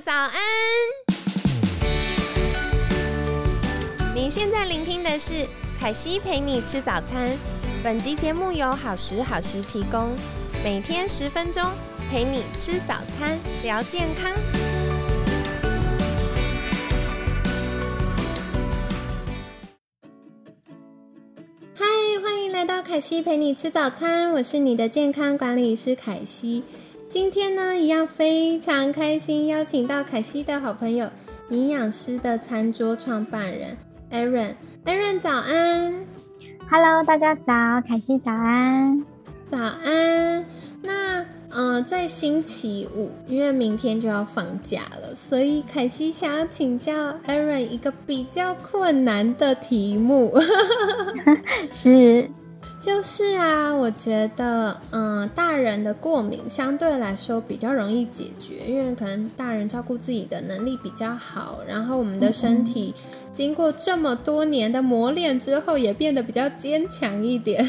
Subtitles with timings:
[0.00, 0.32] 早安！
[4.14, 5.46] 你现在聆听的是
[5.80, 7.34] 凯西陪你吃早餐。
[7.82, 10.14] 本集节目由好时好时提供，
[10.62, 11.64] 每天十分钟
[12.10, 14.30] 陪你吃早餐，聊健康。
[21.74, 21.86] 嗨，
[22.22, 26.64] 欢迎来到凯西陪你吃早餐，我是你的健康管理师凯西。
[27.08, 31.08] 今天呢，一样非常开心，邀请到凯西的好朋友，
[31.50, 33.76] 营养师的餐桌创办人
[34.10, 34.54] Aaron。
[34.84, 36.04] Aaron 早安
[36.68, 37.52] ，Hello，大家早，
[37.86, 39.04] 凯西早安，
[39.44, 40.44] 早安。
[40.82, 46.92] 那呃，在星期五，因为明天就要放假了，所以凯西想要请教
[47.28, 50.34] Aaron 一个比较困难的题目，
[51.70, 52.28] 是。
[52.86, 62.94] 就是啊，我觉得，嗯，大人的过敏相对来说比较容易解决，因为可能大人照顾自己的能力比较好，然后我们的身体
[63.32, 67.68] 经过这么多年的磨练之后，也变得比较坚强一点。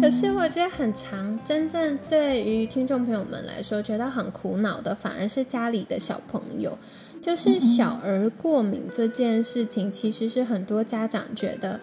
[0.00, 6.78] 可是我觉得很长，真正对于听众朋友们来说觉得很苦恼的，反而是家里的小朋友，
[7.20, 11.78] 就是小儿过敏这件事情，其实是很多家长觉得。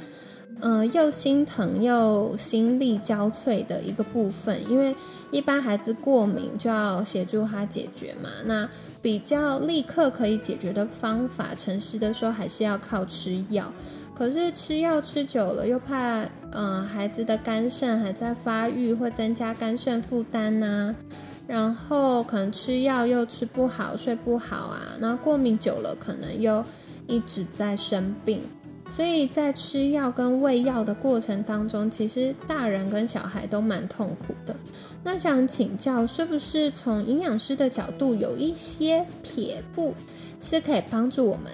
[0.61, 4.95] 嗯，又心疼又心力交瘁的一个部分，因为
[5.29, 8.29] 一般孩子过敏就要协助他解决嘛。
[8.45, 8.67] 那
[9.01, 13.71] 比较立刻可以解决的方法，诚实的说，还是要靠吃药。
[14.15, 20.95] 可是吃药吃久了，又怕嗯孩子的肝肾还在发育，会增加肝肾负担呐。
[21.47, 24.81] 然后可能吃药又吃不好，睡不好啊。
[24.99, 26.63] 那过敏久了，可能又
[27.07, 28.41] 一直在生病。
[28.87, 34.55] 所以在吃药跟喂药的过程当中，其实大人跟小孩都蛮痛苦的。
[35.03, 39.93] 那想请教，是不是从营养师的角度，有一些撇步
[40.39, 41.45] 是可以帮助我们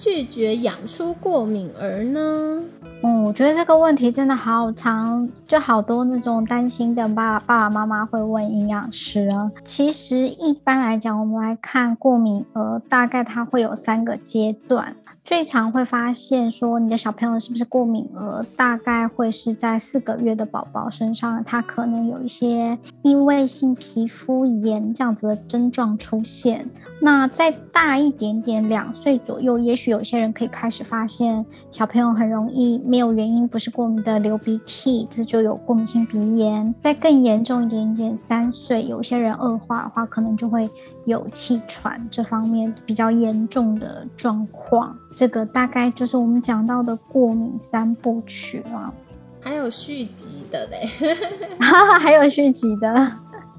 [0.00, 2.62] 拒绝养出过敏儿呢？
[3.02, 9.52] 嗯，我觉得这个问题真的好长，就好多那种担心的爸爸爸妈妈会问营养师啊。
[9.62, 14.96] 其实一般来讲，我们来看过敏儿，大概它会有三个阶段。
[15.22, 26.68] 最常会发现说你的小朋友是不是过敏儿，大概会是在四个月的宝宝身上，他可能有一些异位性皮肤炎这样子的症状出现。
[27.00, 36.72] 那再大一点点，两岁左右，也许有些人可以开始发现小朋友很容易没有原因，不是过敏的流鼻涕，这就有过敏性鼻炎。
[36.80, 40.70] 再更严重一点点，三岁，有些人恶化的话，可能就会
[41.06, 44.96] 有气喘这方面比较严重的状况。
[45.16, 48.94] 这个大概就是我们讲到的过敏三部曲了，
[49.42, 51.16] 还有续集的嘞，
[51.98, 53.12] 还有续集的。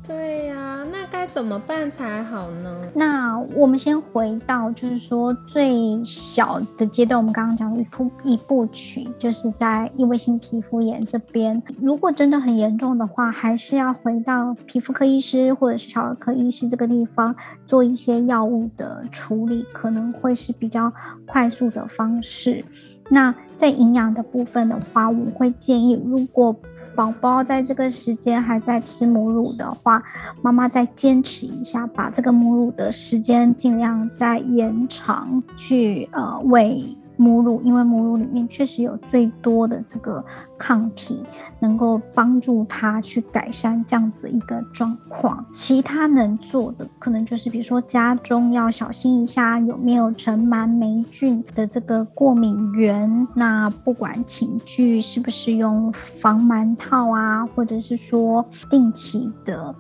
[0.08, 2.82] 对呀，那该怎么办才好呢？
[2.94, 17.34] 那我们先回到，就是说最小的阶段，我们刚刚讲的一部一部曲，就是在异位性皮肤炎这边，如果真的很严重的话，还是要回到皮肤科医师或者是小儿科医师这个地方
[17.66, 20.92] 做一些药物的处理，可能会是比较
[21.28, 22.66] 快速的方式。
[23.10, 26.56] 那在营养的部分的话，我会建议，如果
[27.02, 30.04] 宝宝在这个时间还在吃母乳的话，
[30.44, 36.96] 妈妈再坚持一下，把这个母乳的时间尽量再延长，去呃喂。
[37.22, 40.26] 母乳，因为母乳里面确实有最多的这个
[40.58, 41.24] 抗体，
[41.60, 45.46] 能够帮助他去改善这样子一个状况。
[45.54, 53.28] 其他能做的，可能就是比如说家中要小心一下有没有尘螨霉菌的这个过敏源。
[53.36, 59.76] 那不管寝具是不是用防螨套啊，或者是说定期的、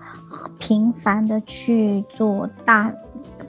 [0.59, 2.93] 频繁的去做大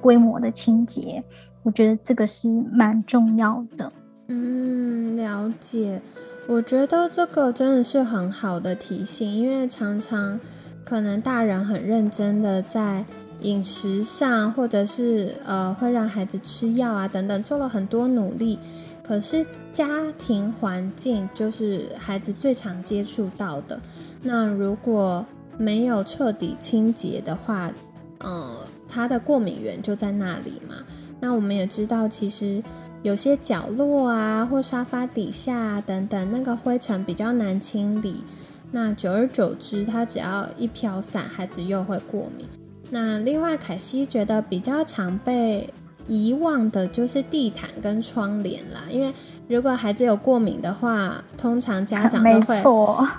[0.01, 1.23] 规模的清洁。
[1.63, 3.93] 我觉得这个是蛮重要的。
[4.29, 6.03] 嗯，了解。
[6.49, 10.41] 我觉得这个真的是很好的提醒，因为常常
[10.85, 13.05] 可能大人很认真的在
[13.43, 18.59] 饮食上，或者是呃会让孩子吃药啊等等，做了很多努力。
[19.05, 23.81] 可是家庭环境就是孩子最常接触到的。
[24.23, 25.25] 那如果
[25.59, 27.71] 没有彻底清洁的话，
[28.19, 28.57] 呃，
[28.89, 30.77] 他的过敏源就在那里嘛。
[31.25, 32.61] 那我们也知道，其实
[33.05, 38.25] 有些角落啊，或沙发底下等等，那个灰尘比较难清理。
[38.73, 42.45] 那久而久之，它只要一飘散，孩子又会过敏。
[42.91, 45.73] 那另外，凯西觉得比较常被
[46.09, 48.83] 遗忘的就是地毯跟窗帘啦。
[48.91, 49.15] 因为
[49.47, 52.63] 如果孩子有过敏的话，通常家长都会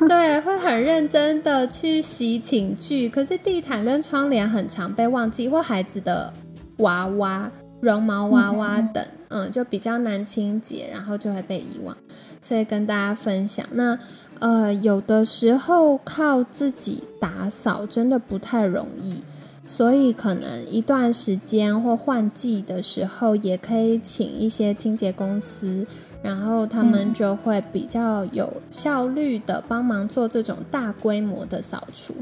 [0.09, 6.33] 对会很认真的去洗寝具，可是地毯跟窗帘很常被忘记，或孩子的。
[6.77, 7.50] 娃娃、
[7.83, 11.97] 绒毛娃娃等，嗯，就比较难清洁，然后就会被遗忘。
[12.39, 14.00] 所以跟大家分享，那
[14.39, 19.21] 呃，有的时候靠自己打扫真的不太容易，
[19.65, 25.86] 所以可能一段时间或换季的时候，也可以请一些清洁公司。
[26.21, 32.15] 然后他们就会比较有效率的帮忙做这种大规模的扫除。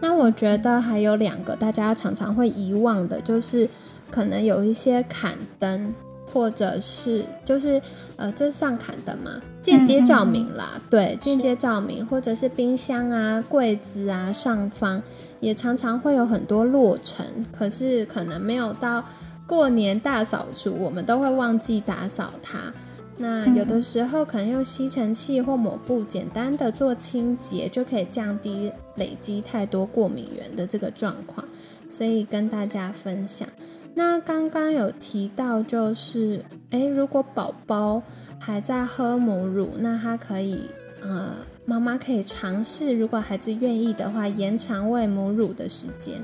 [0.00, 3.68] 那我觉得还有两个大家常常会遗忘的，就是
[4.14, 5.92] 可能有一些砍灯，
[6.32, 7.82] 或者是就是
[8.14, 9.42] 呃，这算砍灯吗？
[9.60, 15.02] 间接照明啦，对，间接照明，或者是冰箱啊、柜子啊上方
[15.40, 19.04] 也常常会有很多落尘，可是可能没有到
[19.48, 22.72] 过年大扫除，我们都会忘记打扫它。
[23.16, 31.44] 那有的时候可能用吸尘器或抹布简单的做清洁，就可以降低累积太多过敏源的这个状况，
[31.88, 33.48] 所以跟大家分享。
[33.94, 38.02] 那刚刚有提到，就是诶，如果宝宝
[38.40, 40.68] 还在喝母乳，那他可以
[41.00, 41.32] 呃，
[41.64, 46.22] 妈妈可以尝试，如果孩子愿意的话，延长喂母乳的时间。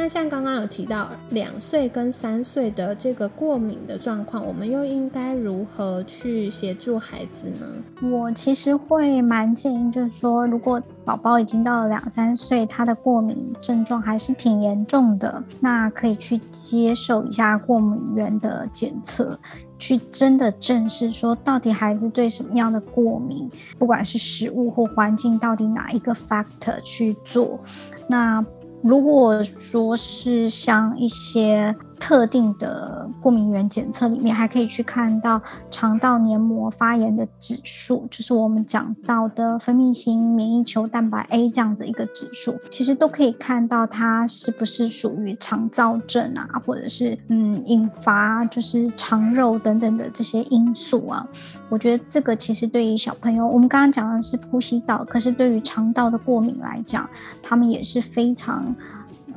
[0.00, 7.66] 那像刚刚有提到两岁跟三岁的这个过敏的状况，我们又应该如何去协助孩子呢？
[8.08, 19.36] 我其实会蛮建议，就是说，如果宝宝已经到了两三岁，他的过敏症状还是挺严重的，那可以去接受一下过敏源的检测，
[19.80, 27.58] 去真的正视说，到底孩子对什么样的过敏，不管是食物或环境，到底哪一个 factor 去做，
[28.08, 28.44] 那。
[28.82, 35.40] 如果说是像一些特定的过敏原检测里面，还可以去看到
[35.70, 51.26] 肠道黏膜发炎的指数，就是我们讲到的分泌型免疫球蛋白 A 这样子一个指数，其实都可以看到它是不是属于肠燥症啊，或者是嗯引发就是肠肉等等的这些因素啊。
[51.68, 57.08] 我觉得这个其实对于小朋友，我们刚刚讲的是呼吸道，可是对于肠道的过敏来讲，
[57.42, 58.74] 他们也是非常。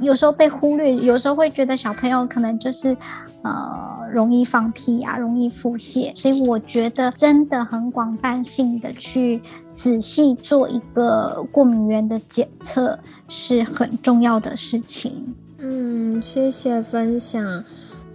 [0.01, 2.97] 有时候被忽略，有时候会觉得小朋友可能就是，
[3.43, 9.39] 呃，容易放屁啊，容易腹泻，所以我觉得真的很广泛性的去
[9.73, 12.97] 仔细做一个过敏源的检测
[13.29, 15.35] 是很重要的事情。
[15.59, 17.63] 嗯，谢谢分享。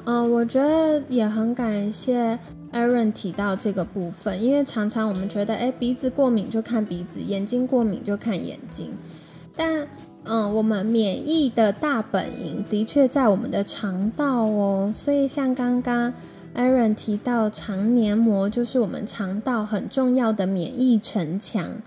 [0.05, 2.39] 嗯，我觉得也很感谢
[2.73, 8.93] Aaron 提到这个部分，因为常常我们觉得，哎，鼻子过敏就看鼻子，眼睛过敏就看眼睛，
[9.55, 9.87] 但。
[10.28, 16.12] 嗯，我们免疫的大本营的确在我们的肠道哦，所以像刚刚
[16.56, 21.81] Aaron 提到肠黏膜就是我们肠道很重要的免疫城墙。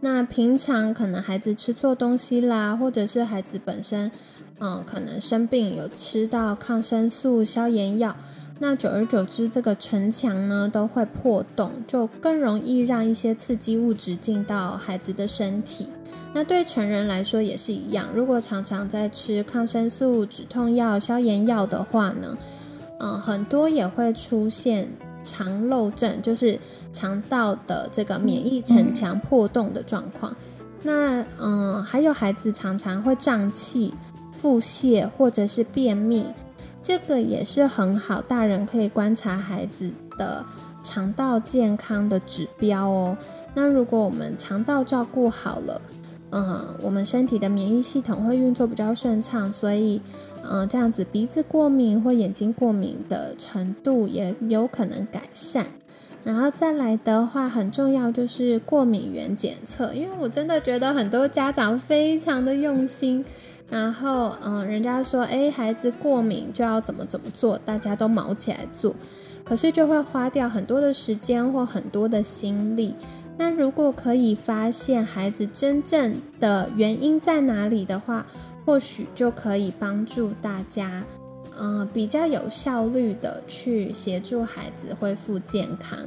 [0.00, 4.10] 那平常可能孩子吃错东西啦，或者是孩子本身
[4.60, 8.14] 嗯可能生病有吃到抗生素、消炎药，
[8.58, 15.88] 那久而久之这个城墙呢都会破洞，就更容易让一些刺激物质进到孩子的身体。
[16.36, 22.36] 那对成人来说也是一样，如果常常在吃抗生素、止痛药、消炎药的话呢，
[23.00, 24.86] 嗯，很多也会出现
[25.24, 26.60] 肠漏症，就是
[26.92, 30.36] 肠道的这个免疫城墙破洞的状况。
[30.82, 33.94] 那嗯，还有孩子常常会胀气、
[34.30, 36.26] 腹泻或者是便秘，
[36.82, 40.44] 这个也是很好，大人可以观察孩子的
[40.82, 43.16] 肠道健康的指标哦。
[43.54, 45.80] 那如果我们肠道照顾好了，
[46.38, 50.02] 嗯，我们身体的免疫系统会运作比较顺畅，所以，
[50.42, 55.66] 嗯，这样子鼻子过敏或眼睛过敏的程度也有可能改善。
[56.24, 63.24] 然后再来的话，很重要就是过敏原检测，因为我真的觉得很多家长非常的用心，
[63.70, 68.94] 然后，嗯，人家说，哎，孩子过敏就要怎么怎么做，大家都卯起来做，
[69.42, 72.94] 可是就会花掉很多的时间或很多的心力。
[73.38, 78.26] 那如果可以发现孩子真正的原因在哪里的话，
[78.64, 81.04] 或许就可以帮助大家，
[81.58, 85.98] 嗯，比较有效率的去协助孩子恢复健康。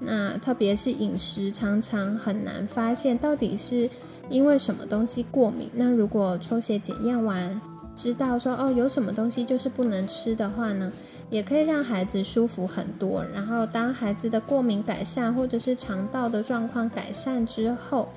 [0.00, 3.88] 那特别是饮食常常很难发现到底是
[4.28, 5.70] 因为什么东西过敏。
[5.74, 7.60] 那如果抽血检验完，
[7.94, 10.92] 知道说哦有什么东西就是不能吃的话呢？
[11.32, 13.24] 也可以让孩子舒服很多。
[13.24, 18.10] 然后，当孩子的过敏改善，或者是肠道的状况改善之后，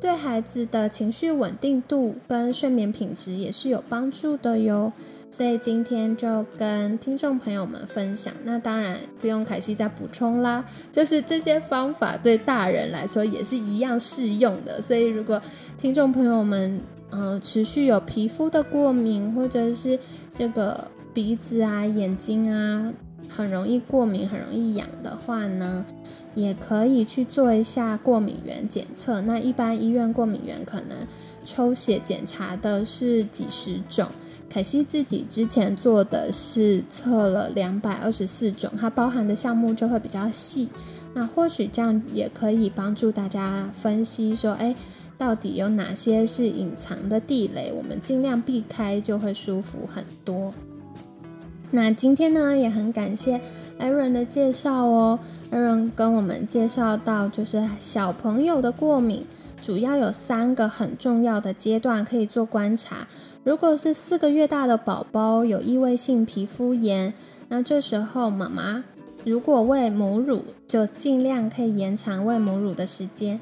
[0.00, 4.90] 对孩子的情绪稳定度跟睡眠品质也是有帮助的哟。
[5.30, 8.32] 所以今天就跟听众朋友们分享。
[8.44, 14.80] 那当然不用凯西再补充啦，就是这些方法对大人来说也是一样适用的。
[14.80, 15.40] 所以如果
[15.76, 19.98] 听众朋友们嗯持续有皮肤的过敏，或者是
[20.32, 20.90] 这个。
[21.14, 22.92] 鼻子啊、眼睛啊
[23.28, 25.84] 很容易过敏、很容易痒的话呢，
[26.34, 29.20] 也可以去做一下过敏原检测。
[29.20, 31.06] 那一般医院过敏原可能
[31.44, 34.08] 抽血检查的是几十种，
[34.48, 40.68] 凯西自己之前做的是测了两百二十四种，它包含的项目就会比较细。
[41.14, 44.74] 那或许这样也可以帮助大家分析说，哎。
[45.18, 47.72] 到底有哪些是隐藏的地雷？
[47.72, 50.52] 我们尽量避开，就会舒服很多。
[51.74, 53.40] 那今天呢，也很感谢
[53.80, 55.18] Aaron 的介绍哦。
[55.50, 59.24] Aaron 跟我们介绍到，就是小朋友的过敏，
[59.62, 63.08] 主要有三个很重要的阶段可以做观察。
[63.42, 67.14] 如果是四个月大的宝宝有异位性皮肤炎，
[67.48, 68.84] 那这时候妈妈
[69.24, 73.40] 如果喂母乳，就尽量可以延长喂母乳的时间。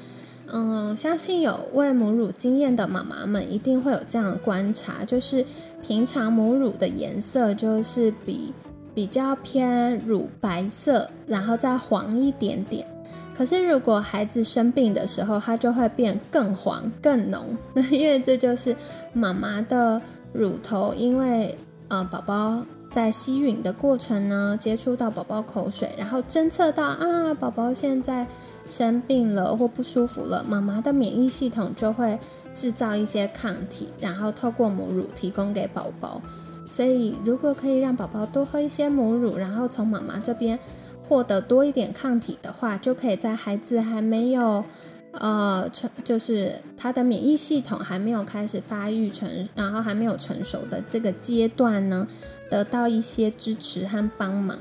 [0.53, 5.45] 嗯，相信有喂母乳经验的妈妈们一定会有这样的观察，就是
[5.81, 8.53] 平常母乳的颜色就是比
[8.93, 12.85] 比较偏乳白色，然后再黄一点点。
[13.33, 17.57] 可是如果孩子生病的时候，它就会变更黄、更浓。
[17.73, 18.75] 那因为这就是
[19.13, 20.01] 妈妈的
[20.33, 28.27] 乳头，因为呃宝宝在吸吮的过程呢，接触到宝宝口水，然后侦测到啊宝宝现在。
[28.71, 32.17] 生病了或不舒服了，妈妈的免疫系统就会
[32.53, 36.21] 制造一些抗体，然后透过母乳提供给宝宝。
[36.65, 40.57] 所以，如果可以让宝宝多喝一些母乳，然后从妈妈这边
[41.03, 44.63] 获得多一点抗体的话，就可以在孩子还没有
[45.11, 52.07] 呃成，就是他的免疫系统还没有开始发育成，然后还没有成熟的这个阶段呢，
[52.49, 54.57] 得到一些支持和帮忙。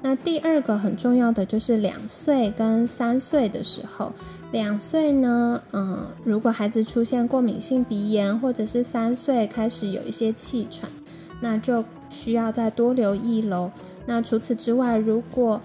[0.00, 4.12] 那第二个很重要的就是两岁跟三岁的时候，
[4.52, 10.88] 两岁呢，嗯，如果孩子出现过敏性鼻炎，或者是三岁开始有一些气喘，
[11.40, 13.72] 那就需要再多留意喽。
[14.06, 15.60] 那除此之外，如果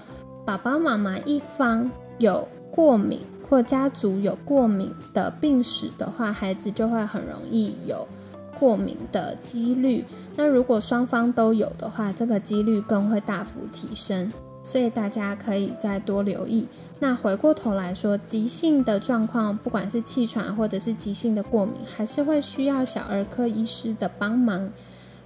[0.45, 8.07] 爸爸妈妈一方有过敏或家族有过敏的病史的话，孩子就会很容易有。
[8.59, 10.05] 过敏的几率，
[10.35, 14.31] 那如果双方都有的话，这个几率更会大幅提升，
[14.63, 16.67] 所以大家可以再多留意。
[16.99, 24.69] 那回过头来说，急性的状况，不管是气喘或者是急性的过敏，还是会需要小儿科医师的帮忙。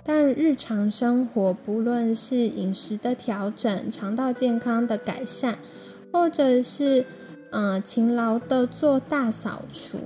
[0.04, 5.60] 但日常生活，不论是饮食的调整、肠道健康的改善，
[6.14, 7.06] 或者是
[7.52, 9.98] 嗯勤劳的做大扫除。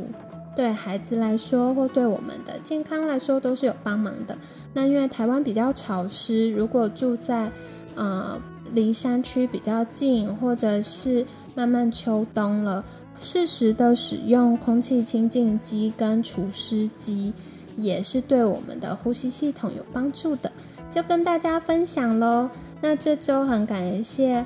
[0.55, 4.37] 对孩子来说，或对我们的健康来说，都是有帮忙的。
[4.73, 7.51] 那因为台湾比较潮湿，如果住在
[7.95, 8.39] 呃
[8.73, 12.83] 离山区比较近，或者是慢慢秋冬了，
[13.19, 17.33] 适时的使用空气清净机跟除湿机，
[17.77, 20.51] 也是对我们的呼吸系统有帮助的。
[20.89, 22.49] 就跟大家分享喽。
[22.81, 24.45] 那这周很感谢，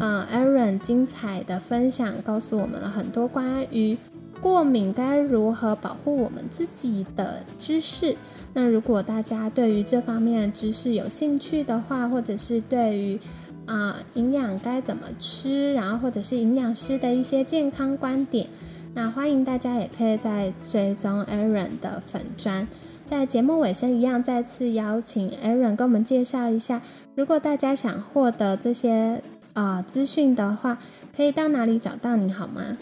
[0.00, 3.96] 呃，Aaron 精彩的分享，告诉我们了很多关于。
[4.42, 8.16] 过敏该如何保护我们自己的知识？
[8.52, 13.20] 那如果大家对于这方面的知识有兴趣的话，或者是对于
[13.66, 18.48] 啊营养该怎么吃，然后或者是营养师的一些健康观点，
[18.94, 22.66] 那欢迎大家也可以在追踪 Aaron 的粉砖。
[23.06, 26.82] 在节目尾声一样，再次邀请 Aaron 跟我们介绍一下，
[27.14, 29.22] 如果大家想获得这些
[29.52, 30.78] 啊资讯的话，
[31.16, 32.76] 可以到哪里找到你好吗？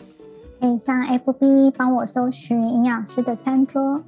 [0.60, 4.02] 可以上 FB 帮我搜寻营养师的餐桌。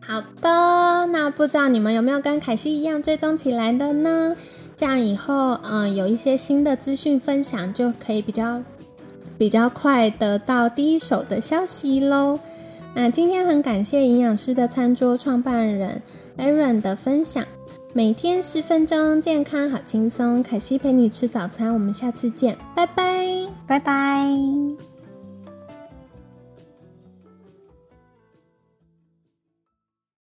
[0.00, 4.34] 好的，那不知道你们有没有跟凯西一样追踪起来的呢？
[4.74, 8.62] 这样以后，嗯，有一些新的资讯分享，就可以比较
[9.36, 12.38] 比较快得到第一手的消息喽。
[12.94, 16.00] 那今天很感谢营养师的餐桌创办人
[16.38, 17.44] Aaron 的分享，
[17.92, 20.42] 每天十分钟，健康好轻松。
[20.42, 24.87] 凯西陪你吃早餐，我们下次见，拜拜，拜拜。